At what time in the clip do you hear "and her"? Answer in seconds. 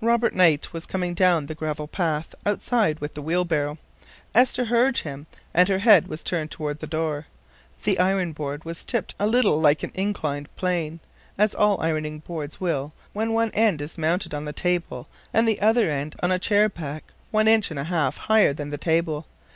5.52-5.80